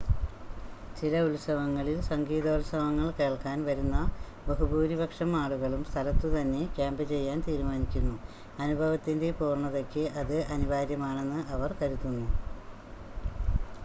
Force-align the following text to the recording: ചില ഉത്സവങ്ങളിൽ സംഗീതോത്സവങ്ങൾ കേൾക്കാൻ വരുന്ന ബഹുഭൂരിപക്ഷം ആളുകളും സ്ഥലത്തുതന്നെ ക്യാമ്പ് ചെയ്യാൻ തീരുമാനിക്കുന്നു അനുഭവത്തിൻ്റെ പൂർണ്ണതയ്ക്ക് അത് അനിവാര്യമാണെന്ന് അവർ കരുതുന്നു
ചില 0.97 1.17
ഉത്സവങ്ങളിൽ 1.25 1.97
സംഗീതോത്സവങ്ങൾ 2.07 3.07
കേൾക്കാൻ 3.19 3.57
വരുന്ന 3.65 3.97
ബഹുഭൂരിപക്ഷം 4.47 5.35
ആളുകളും 5.41 5.83
സ്ഥലത്തുതന്നെ 5.85 6.63
ക്യാമ്പ് 6.75 7.03
ചെയ്യാൻ 7.11 7.39
തീരുമാനിക്കുന്നു 7.47 8.15
അനുഭവത്തിൻ്റെ 8.59 9.31
പൂർണ്ണതയ്ക്ക് 9.39 10.05
അത് 10.17 10.37
അനിവാര്യമാണെന്ന് 10.51 11.41
അവർ 11.55 11.73
കരുതുന്നു 11.79 12.27